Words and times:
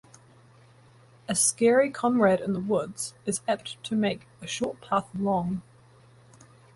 A 1.27 1.35
scary 1.35 1.91
comrade 1.91 2.39
in 2.41 2.53
the 2.53 2.59
woods 2.59 3.13
is 3.27 3.41
apt 3.47 3.77
to 3.83 3.93
make 3.95 4.25
a 4.41 4.47
short 4.47 4.81
path 4.81 5.07
long. 5.13 5.61